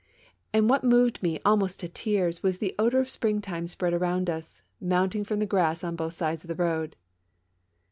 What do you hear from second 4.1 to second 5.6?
us, mounting from the